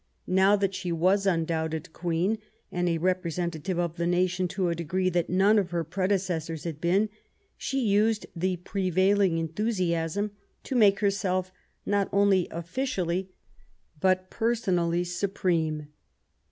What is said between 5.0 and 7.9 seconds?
that none of her predecessors had been, she